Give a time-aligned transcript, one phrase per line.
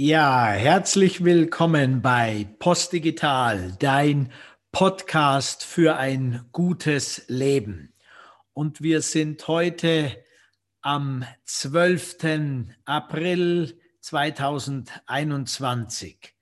[0.00, 4.30] Ja, herzlich willkommen bei Postdigital, dein
[4.70, 7.92] Podcast für ein gutes Leben.
[8.52, 10.24] Und wir sind heute
[10.82, 12.68] am 12.
[12.84, 16.32] April 2021.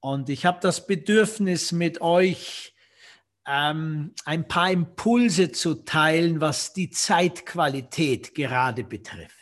[0.00, 2.74] Und ich habe das Bedürfnis, mit euch
[3.46, 9.39] ähm, ein paar Impulse zu teilen, was die Zeitqualität gerade betrifft.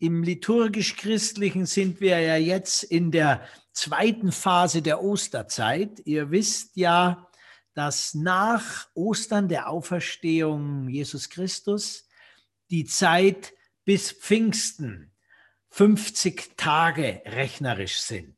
[0.00, 6.00] Im liturgisch-christlichen sind wir ja jetzt in der zweiten Phase der Osterzeit.
[6.06, 7.28] Ihr wisst ja,
[7.74, 12.08] dass nach Ostern der Auferstehung Jesus Christus
[12.70, 13.52] die Zeit
[13.84, 15.12] bis Pfingsten
[15.68, 18.36] 50 Tage rechnerisch sind.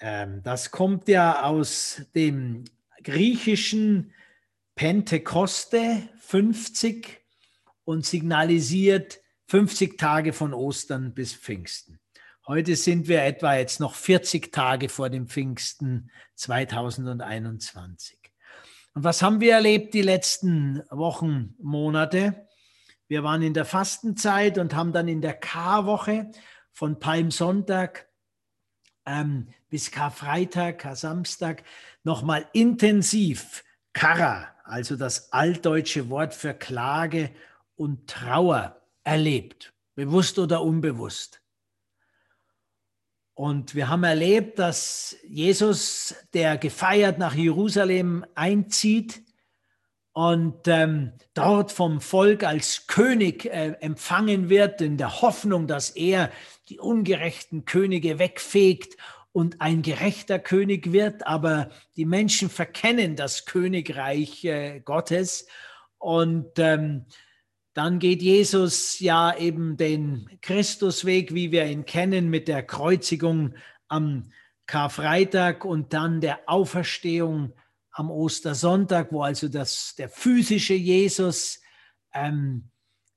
[0.00, 2.64] Ähm, das kommt ja aus dem
[3.04, 4.12] griechischen
[4.74, 7.20] Pentekoste 50
[7.84, 9.19] und signalisiert
[9.50, 11.98] 50 Tage von Ostern bis Pfingsten.
[12.46, 18.16] Heute sind wir etwa jetzt noch 40 Tage vor dem Pfingsten 2021.
[18.94, 22.46] Und was haben wir erlebt die letzten Wochen, Monate?
[23.08, 26.30] Wir waren in der Fastenzeit und haben dann in der Karwoche
[26.70, 28.08] von Palmsonntag
[29.04, 31.64] ähm, bis Karfreitag, Kar-Samstag
[32.04, 33.64] nochmal intensiv
[33.94, 37.32] Kara, also das altdeutsche Wort für Klage
[37.74, 41.40] und Trauer erlebt, bewusst oder unbewusst.
[43.34, 49.22] Und wir haben erlebt, dass Jesus, der gefeiert nach Jerusalem einzieht
[50.12, 56.30] und ähm, dort vom Volk als König äh, empfangen wird, in der Hoffnung, dass er
[56.68, 58.98] die ungerechten Könige wegfegt
[59.32, 61.26] und ein gerechter König wird.
[61.26, 65.46] Aber die Menschen verkennen das Königreich äh, Gottes
[65.98, 67.06] und ähm,
[67.72, 73.54] dann geht Jesus ja eben den Christusweg, wie wir ihn kennen, mit der Kreuzigung
[73.88, 74.32] am
[74.66, 77.52] Karfreitag und dann der Auferstehung
[77.92, 81.60] am Ostersonntag, wo also das, der physische Jesus
[82.12, 82.70] ähm,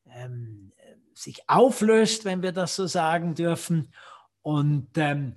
[0.07, 0.71] ähm,
[1.13, 3.93] sich auflöst, wenn wir das so sagen dürfen,
[4.41, 5.35] und ähm,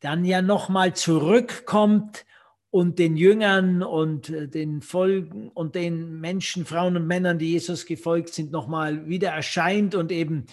[0.00, 2.24] dann ja nochmal zurückkommt
[2.70, 7.86] und den Jüngern und äh, den Folgen und den Menschen, Frauen und Männern, die Jesus
[7.86, 10.46] gefolgt sind, nochmal wieder erscheint und eben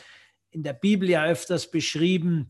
[0.50, 2.50] in der Bibel ja öfters beschrieben,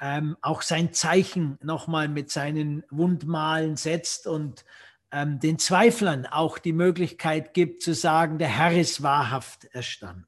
[0.00, 4.64] ähm, auch sein Zeichen nochmal mit seinen Wundmalen setzt und
[5.10, 10.26] ähm, den Zweiflern auch die Möglichkeit gibt zu sagen, der Herr ist wahrhaft erstanden.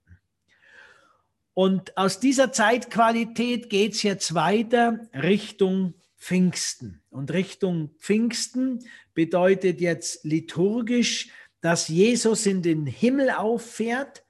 [1.55, 7.03] Und aus dieser Zeitqualität geht es jetzt weiter Richtung Pfingsten.
[7.11, 14.25] Und Richtung Pfingsten bedeutet jetzt liturgisch, dass Jesus in den Himmel auffährt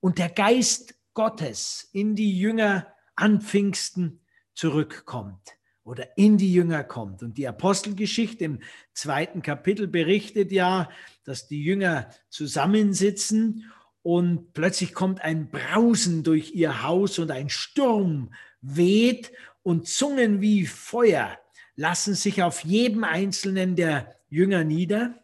[0.00, 2.86] und der Geist Gottes in die Jünger
[3.16, 4.20] an Pfingsten
[4.54, 7.22] zurückkommt oder in die Jünger kommt.
[7.22, 8.60] Und die Apostelgeschichte im
[8.94, 10.88] zweiten Kapitel berichtet ja,
[11.24, 13.70] dass die Jünger zusammensitzen
[14.02, 20.66] und plötzlich kommt ein Brausen durch ihr Haus und ein Sturm weht und Zungen wie
[20.66, 21.38] Feuer
[21.76, 25.14] lassen sich auf jedem einzelnen der Jünger nieder.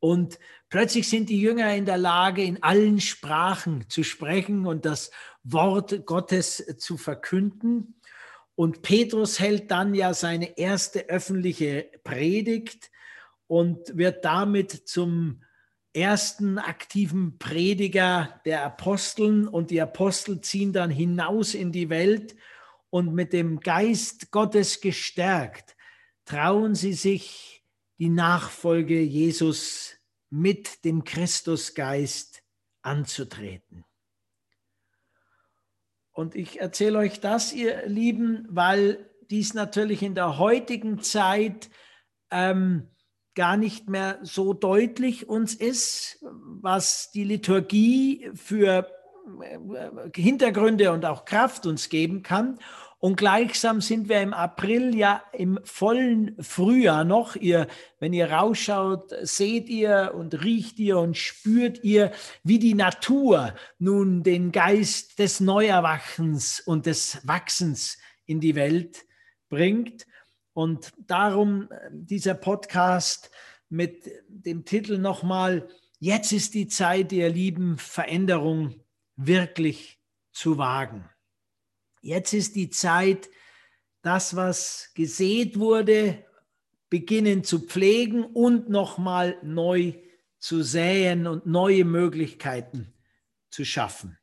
[0.00, 5.10] Und plötzlich sind die Jünger in der Lage, in allen Sprachen zu sprechen und das
[5.44, 8.00] Wort Gottes zu verkünden.
[8.54, 12.90] Und Petrus hält dann ja seine erste öffentliche Predigt
[13.46, 15.42] und wird damit zum
[15.94, 19.46] ersten aktiven Prediger der Aposteln.
[19.46, 22.34] Und die Apostel ziehen dann hinaus in die Welt
[22.92, 25.76] und mit dem Geist Gottes gestärkt,
[26.26, 27.64] trauen sie sich
[27.98, 29.96] die Nachfolge Jesus
[30.28, 32.42] mit dem Christusgeist
[32.82, 33.86] anzutreten.
[36.12, 41.70] Und ich erzähle euch das, ihr Lieben, weil dies natürlich in der heutigen Zeit
[42.30, 42.90] ähm,
[43.34, 48.86] gar nicht mehr so deutlich uns ist, was die Liturgie für
[50.14, 52.58] Hintergründe und auch Kraft uns geben kann.
[53.04, 57.34] Und gleichsam sind wir im April ja im vollen Frühjahr noch.
[57.34, 57.66] Ihr,
[57.98, 62.12] wenn ihr rausschaut, seht ihr und riecht ihr und spürt ihr,
[62.44, 69.04] wie die Natur nun den Geist des Neuerwachens und des Wachsens in die Welt
[69.48, 70.06] bringt.
[70.52, 73.32] Und darum äh, dieser Podcast
[73.68, 75.68] mit dem Titel nochmal,
[75.98, 78.76] jetzt ist die Zeit, ihr Lieben, Veränderung
[79.16, 79.98] wirklich
[80.30, 81.11] zu wagen.
[82.02, 83.30] Jetzt ist die Zeit,
[84.02, 86.24] das, was gesät wurde,
[86.90, 89.94] beginnen zu pflegen und nochmal neu
[90.38, 92.92] zu säen und neue Möglichkeiten
[93.50, 94.18] zu schaffen.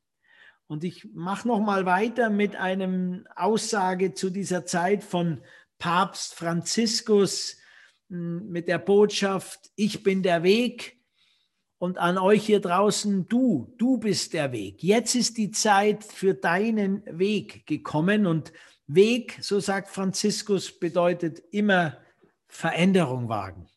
[0.67, 5.41] Und ich mache noch mal weiter mit einem Aussage zu dieser Zeit von
[5.79, 7.57] Papst Franziskus
[8.09, 10.98] hm, mit der Botschaft, ich bin der Weg
[11.79, 14.83] und an euch hier draußen, du, du bist der Weg.
[14.83, 18.53] Jetzt ist die Zeit für deinen Weg gekommen und
[18.85, 21.97] Weg, so sagt Franziskus, bedeutet immer
[22.47, 23.69] Veränderung wagen.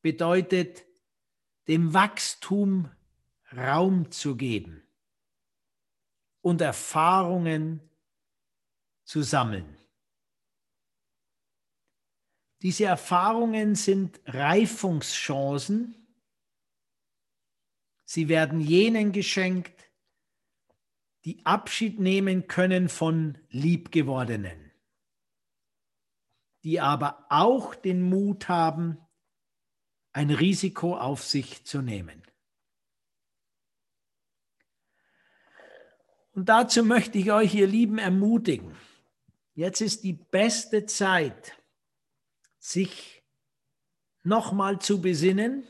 [0.00, 0.84] Bedeutet
[1.66, 2.90] dem Wachstum
[3.56, 4.82] Raum zu geben
[6.40, 7.80] und Erfahrungen
[9.04, 9.76] zu sammeln.
[12.62, 15.97] Diese Erfahrungen sind Reifungschancen.
[18.10, 19.92] Sie werden jenen geschenkt,
[21.26, 24.72] die Abschied nehmen können von Liebgewordenen,
[26.64, 28.96] die aber auch den Mut haben,
[30.12, 32.22] ein Risiko auf sich zu nehmen.
[36.32, 38.74] Und dazu möchte ich euch, ihr Lieben, ermutigen.
[39.52, 41.62] Jetzt ist die beste Zeit,
[42.58, 43.22] sich
[44.22, 45.68] nochmal zu besinnen.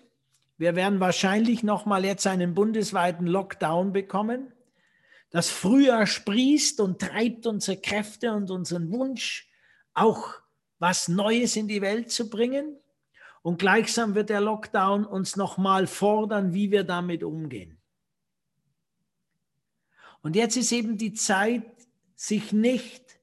[0.59, 4.53] Wir werden wahrscheinlich nochmal jetzt einen bundesweiten Lockdown bekommen.
[5.31, 9.49] Das Frühjahr sprießt und treibt unsere Kräfte und unseren Wunsch,
[9.95, 10.35] auch
[10.81, 12.77] was Neues in die Welt zu bringen.
[13.43, 17.79] Und gleichsam wird der Lockdown uns nochmal fordern, wie wir damit umgehen.
[20.23, 21.65] Und jetzt ist eben die Zeit,
[22.17, 23.21] sich nicht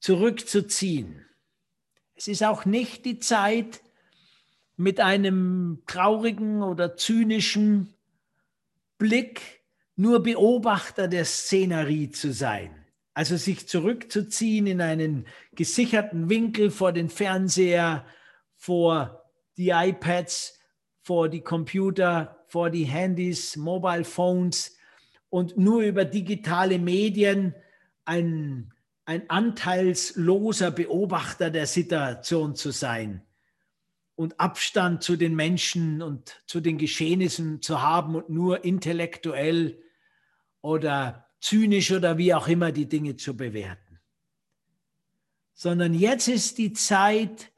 [0.00, 1.26] zurückzuziehen,
[2.14, 3.80] es ist auch nicht die Zeit,
[4.78, 7.92] mit einem traurigen oder zynischen
[8.96, 9.60] Blick
[9.96, 12.70] nur Beobachter der Szenerie zu sein.
[13.12, 18.06] Also sich zurückzuziehen in einen gesicherten Winkel vor den Fernseher,
[18.54, 19.24] vor
[19.56, 20.60] die iPads,
[21.02, 24.76] vor die Computer, vor die Handys, Mobile Phones
[25.28, 27.54] und nur über digitale Medien
[28.04, 28.72] ein
[29.04, 33.22] ein anteilsloser Beobachter der Situation zu sein
[34.18, 39.80] und Abstand zu den Menschen und zu den Geschehnissen zu haben und nur intellektuell
[40.60, 44.00] oder zynisch oder wie auch immer die Dinge zu bewerten.
[45.54, 47.52] Sondern jetzt ist die Zeit,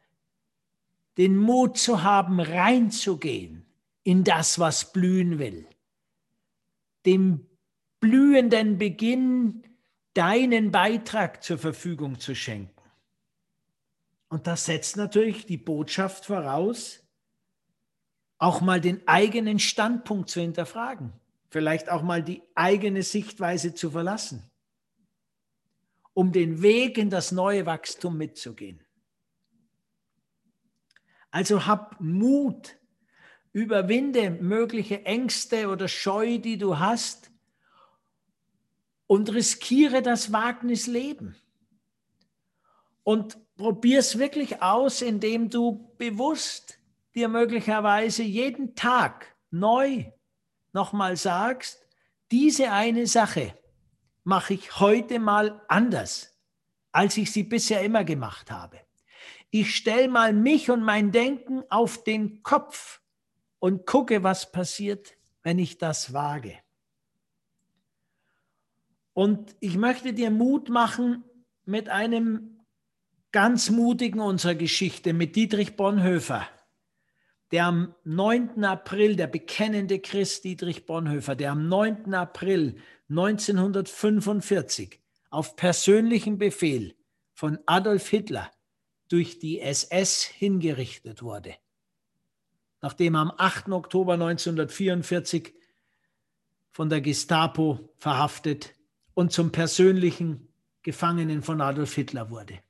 [1.16, 3.64] den Mut zu haben, reinzugehen
[4.02, 5.66] in das, was blühen will.
[7.06, 7.46] Dem
[8.00, 9.62] blühenden Beginn
[10.12, 12.79] deinen Beitrag zur Verfügung zu schenken.
[14.30, 17.00] Und das setzt natürlich die Botschaft voraus,
[18.38, 21.12] auch mal den eigenen Standpunkt zu hinterfragen,
[21.50, 24.48] vielleicht auch mal die eigene Sichtweise zu verlassen,
[26.14, 28.80] um den Weg in das neue Wachstum mitzugehen.
[31.32, 32.76] Also hab Mut,
[33.52, 37.32] überwinde mögliche Ängste oder Scheu, die du hast
[39.08, 41.34] und riskiere das Wagnis Leben.
[43.02, 46.78] Und probier es wirklich aus, indem du bewusst
[47.14, 50.06] dir möglicherweise jeden Tag neu
[50.72, 51.86] nochmal sagst,
[52.30, 53.54] diese eine Sache
[54.24, 56.34] mache ich heute mal anders,
[56.90, 58.80] als ich sie bisher immer gemacht habe.
[59.50, 63.02] Ich stelle mal mich und mein Denken auf den Kopf
[63.58, 66.56] und gucke, was passiert, wenn ich das wage.
[69.12, 71.24] Und ich möchte dir Mut machen
[71.66, 72.59] mit einem
[73.32, 76.48] ganz mutigen unserer Geschichte, mit Dietrich Bonhoeffer,
[77.52, 78.64] der am 9.
[78.64, 82.14] April, der bekennende Christ Dietrich Bonhoeffer, der am 9.
[82.14, 82.76] April
[83.08, 86.94] 1945 auf persönlichen Befehl
[87.32, 88.50] von Adolf Hitler
[89.08, 91.54] durch die SS hingerichtet wurde.
[92.80, 93.68] Nachdem er am 8.
[93.70, 95.54] Oktober 1944
[96.70, 98.74] von der Gestapo verhaftet
[99.14, 100.48] und zum persönlichen
[100.82, 102.60] Gefangenen von Adolf Hitler wurde.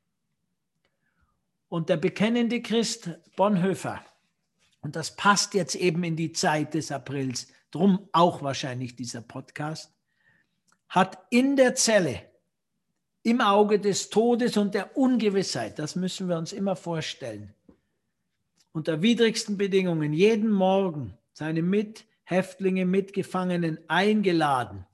[1.71, 4.05] Und der bekennende Christ Bonhoeffer,
[4.83, 9.91] und das passt jetzt eben in die Zeit des Aprils, drum auch wahrscheinlich dieser Podcast,
[10.91, 12.21] hat in der Zelle,
[13.23, 17.55] im Auge des Todes und der Ungewissheit, das müssen wir uns immer vorstellen,
[18.73, 24.85] unter widrigsten Bedingungen jeden Morgen seine Mithäftlinge, Mitgefangenen eingeladen,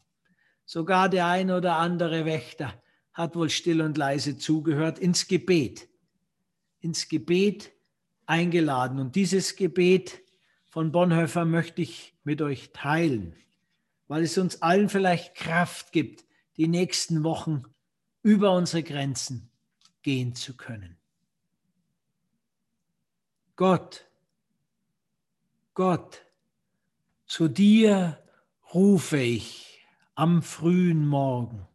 [0.68, 2.74] Sogar der ein oder andere Wächter
[3.12, 5.88] hat wohl still und leise zugehört, ins Gebet,
[6.80, 7.72] ins Gebet
[8.26, 8.98] eingeladen.
[8.98, 10.22] Und dieses Gebet
[10.66, 13.34] von Bonhoeffer möchte ich mit euch teilen,
[14.08, 16.24] weil es uns allen vielleicht Kraft gibt,
[16.56, 17.62] die nächsten Wochen
[18.22, 19.50] über unsere Grenzen
[20.02, 20.96] gehen zu können.
[23.54, 24.06] Gott,
[25.74, 26.22] Gott,
[27.26, 28.22] zu dir
[28.74, 31.66] rufe ich am frühen Morgen.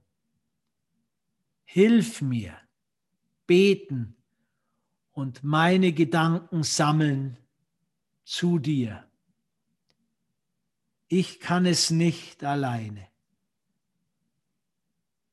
[1.63, 2.57] Hilf mir,
[3.47, 4.20] beten
[5.11, 7.37] und meine Gedanken sammeln
[8.23, 9.05] zu dir.
[11.07, 13.07] Ich kann es nicht alleine.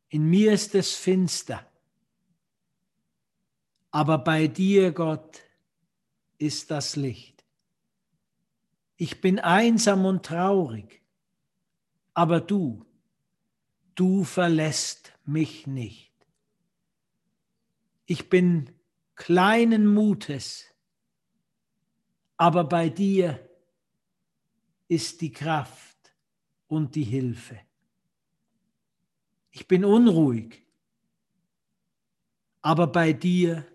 [0.09, 1.65] In mir ist es finster,
[3.91, 5.41] aber bei dir, Gott,
[6.39, 7.45] ist das Licht.
[8.97, 11.03] Ich bin einsam und traurig,
[12.15, 12.85] aber du,
[13.95, 16.13] du verlässt mich nicht.
[18.07, 18.78] Ich bin
[19.19, 20.65] kleinen Mutes,
[22.37, 23.47] aber bei dir
[24.87, 26.15] ist die Kraft
[26.69, 27.61] und die Hilfe.
[29.51, 30.65] Ich bin unruhig,
[32.63, 33.67] aber bei dir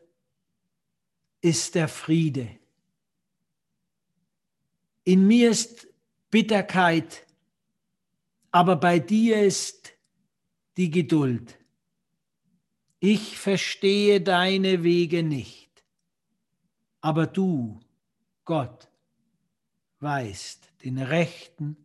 [1.42, 2.58] ist der Friede.
[5.04, 5.88] In mir ist
[6.32, 7.28] Bitterkeit,
[8.50, 9.92] aber bei dir ist
[10.78, 11.63] die Geduld.
[13.06, 15.84] Ich verstehe deine Wege nicht,
[17.02, 17.82] aber du,
[18.46, 18.88] Gott,
[20.00, 21.76] weißt den rechten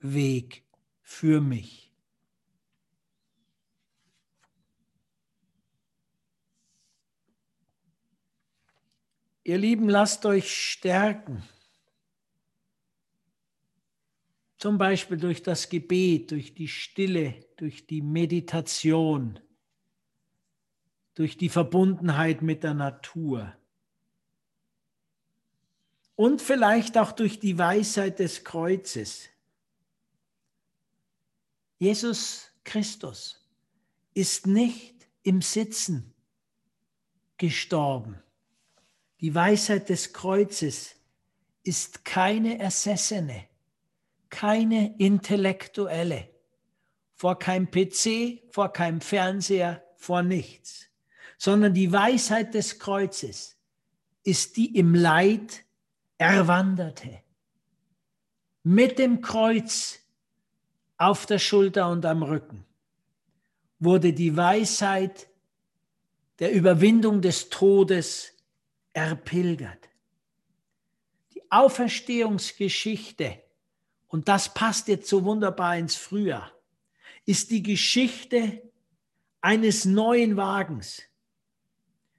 [0.00, 0.64] Weg
[1.00, 1.90] für mich.
[9.44, 11.42] Ihr Lieben, lasst euch stärken.
[14.58, 19.40] Zum Beispiel durch das Gebet, durch die Stille, durch die Meditation,
[21.18, 23.54] durch die Verbundenheit mit der Natur.
[26.14, 29.28] Und vielleicht auch durch die Weisheit des Kreuzes.
[31.78, 33.46] Jesus Christus
[34.14, 36.14] ist nicht im Sitzen
[37.36, 38.22] gestorben
[39.20, 40.94] die Weisheit des Kreuzes
[41.64, 43.48] ist keine ersessene,
[44.30, 46.28] keine intellektuelle,
[47.14, 50.87] vor keinem PC, vor keinem Fernseher, vor nichts,
[51.38, 53.56] sondern die Weisheit des Kreuzes
[54.24, 55.64] ist die im Leid
[56.18, 57.22] erwanderte.
[58.64, 60.00] Mit dem Kreuz
[60.98, 62.66] auf der Schulter und am Rücken
[63.78, 65.28] wurde die Weisheit
[66.40, 68.34] der Überwindung des Todes
[68.92, 69.88] erpilgert.
[71.34, 73.40] Die Auferstehungsgeschichte,
[74.08, 76.52] und das passt jetzt so wunderbar ins Frühjahr,
[77.24, 78.62] ist die Geschichte
[79.40, 81.02] eines neuen Wagens.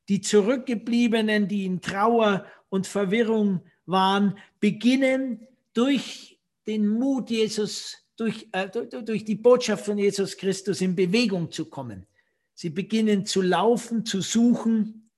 [0.09, 8.69] Die Zurückgebliebenen, die in Trauer und Verwirrung waren, beginnen durch den Mut Jesus, durch, äh,
[8.69, 12.07] durch die Botschaft von Jesus Christus in Bewegung zu kommen.
[12.53, 15.09] Sie beginnen zu laufen, zu suchen,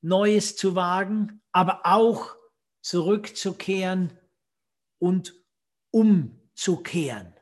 [0.00, 2.34] Neues zu wagen, aber auch
[2.80, 4.18] zurückzukehren
[4.98, 5.34] und
[5.90, 7.34] umzukehren.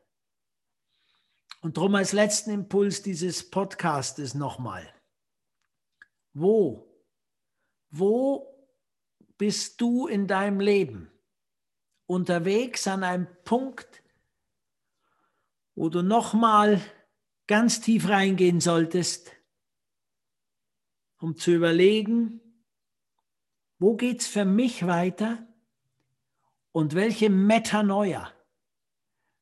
[1.61, 4.93] Und darum als letzten Impuls dieses Podcastes nochmal.
[6.35, 6.89] Wo,
[7.91, 8.53] wo
[9.37, 11.11] bist du in deinem Leben?
[12.07, 14.03] Unterwegs an einem Punkt,
[15.75, 16.81] wo du nochmal
[17.47, 19.33] ganz tief reingehen solltest,
[21.19, 22.41] um zu überlegen,
[23.79, 25.47] wo geht es für mich weiter
[26.73, 28.33] und welche Metanoia,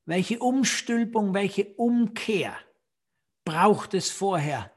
[0.06, 2.56] welche Umstülpung, welche Umkehr
[3.44, 4.72] braucht es vorher,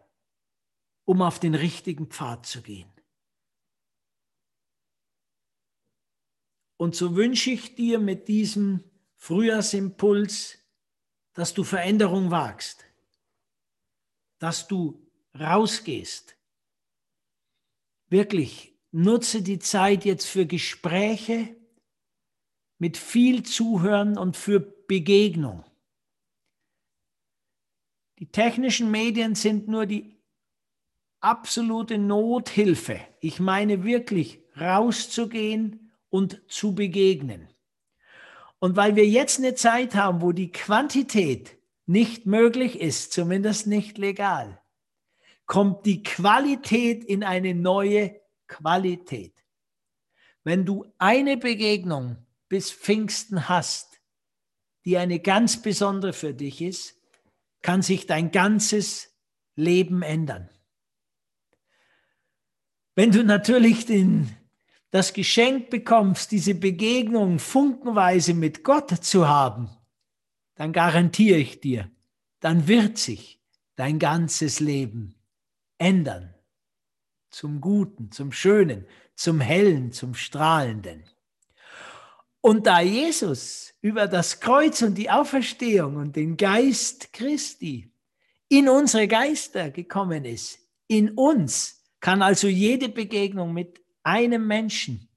[1.06, 2.92] um auf den richtigen Pfad zu gehen.
[6.78, 8.84] Und so wünsche ich dir mit diesem
[9.16, 10.58] Frühjahrsimpuls,
[11.34, 12.86] dass du Veränderung wagst,
[14.40, 16.36] dass du rausgehst,
[18.08, 21.56] wirklich nutze die Zeit jetzt für Gespräche
[22.78, 25.64] mit viel Zuhören und für Begegnung.
[28.20, 30.22] Die technischen Medien sind nur die
[31.24, 33.00] absolute Nothilfe.
[33.20, 37.48] Ich meine wirklich rauszugehen und zu begegnen.
[38.60, 43.98] Und weil wir jetzt eine Zeit haben, wo die Quantität nicht möglich ist, zumindest nicht
[43.98, 44.62] legal,
[45.46, 49.34] kommt die Qualität in eine neue Qualität.
[50.44, 54.02] Wenn du eine Begegnung bis Pfingsten hast,
[54.86, 56.96] die eine ganz besondere für dich ist,
[57.62, 59.14] kann sich dein ganzes
[59.56, 60.50] Leben ändern.
[62.96, 64.30] Wenn du natürlich den,
[64.92, 69.70] das Geschenk bekommst, diese Begegnung funkenweise mit Gott zu haben,
[70.56, 71.90] dann garantiere ich dir,
[72.40, 73.42] dann wird sich
[73.76, 75.16] dein ganzes Leben
[75.78, 76.34] ändern
[77.32, 78.86] zum Guten, zum Schönen,
[79.16, 81.04] zum Hellen, zum Strahlenden.
[82.42, 87.92] Und da Jesus über das Kreuz und die Auferstehung und den Geist Christi
[88.50, 95.08] in unsere Geister gekommen ist, in uns, kann also jede Begegnung mit einem Menschen,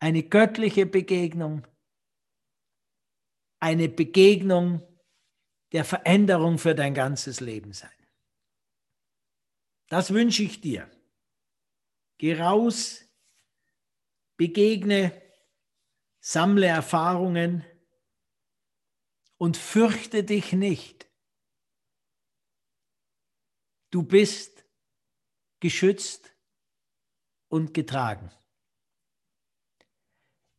[0.00, 1.64] eine göttliche Begegnung,
[3.60, 4.82] eine Begegnung
[5.70, 7.92] der Veränderung für dein ganzes Leben sein.
[9.86, 10.90] Das wünsche ich dir.
[12.18, 13.04] Geh raus,
[14.36, 15.12] begegne,
[16.18, 17.64] sammle Erfahrungen
[19.36, 21.08] und fürchte dich nicht.
[23.90, 24.57] Du bist
[25.60, 26.34] geschützt
[27.48, 28.30] und getragen.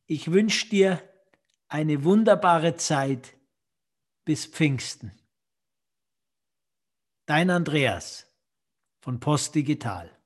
[0.06, 1.02] Ich wünsche dir
[1.68, 3.38] eine wunderbare Zeit
[4.26, 5.12] bis Pfingsten.
[7.26, 8.28] Dein Andreas
[9.02, 10.19] von Post Digital.